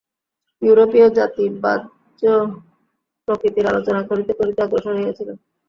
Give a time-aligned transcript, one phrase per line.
[0.61, 2.21] ইউরোপীয় জাতি বাহ্য
[3.27, 5.37] প্রকৃতির আলোচনা করিতে করিতে অগ্রসর হইয়াছিলেন।